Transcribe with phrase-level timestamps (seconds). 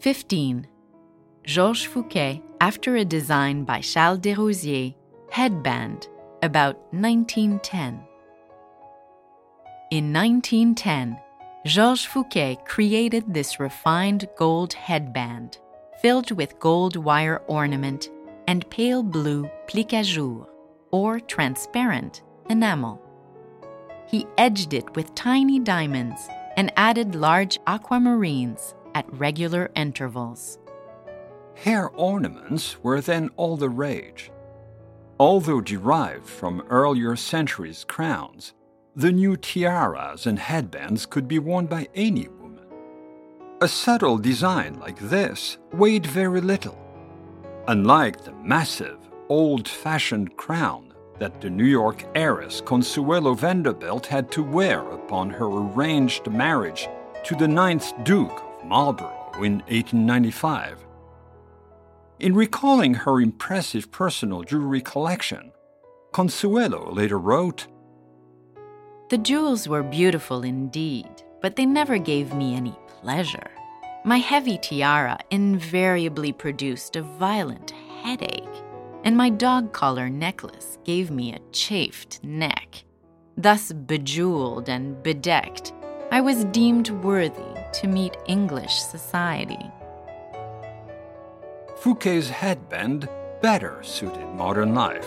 [0.00, 0.64] 15.
[1.44, 4.94] Georges Fouquet, after a design by Charles Desrosiers,
[5.30, 6.06] headband,
[6.42, 8.00] about 1910.
[9.90, 11.18] In 1910,
[11.66, 15.58] Georges Fouquet created this refined gold headband
[16.00, 18.08] filled with gold wire ornament
[18.46, 20.48] and pale blue plique à jour,
[20.92, 23.02] or transparent enamel.
[24.06, 30.58] He edged it with tiny diamonds and added large aquamarines at regular intervals.
[31.54, 34.32] Hair ornaments were then all the rage.
[35.20, 38.54] Although derived from earlier centuries' crowns,
[38.96, 42.66] the new tiaras and headbands could be worn by any woman.
[43.60, 46.78] A subtle design like this weighed very little,
[47.68, 54.42] unlike the massive, old fashioned crown that the New York heiress Consuelo Vanderbilt had to
[54.42, 56.88] wear upon her arranged marriage
[57.24, 60.84] to the ninth Duke Marlborough in 1895.
[62.20, 65.52] In recalling her impressive personal jewelry collection,
[66.12, 67.66] Consuelo later wrote
[69.10, 73.50] The jewels were beautiful indeed, but they never gave me any pleasure.
[74.04, 78.44] My heavy tiara invariably produced a violent headache
[79.04, 82.84] and my dog collar necklace gave me a chafed neck.
[83.36, 85.72] Thus bejeweled and bedecked,
[86.10, 89.70] I was deemed worthy to meet English society.
[91.76, 93.08] Fouquet's headband
[93.40, 95.06] better suited modern life.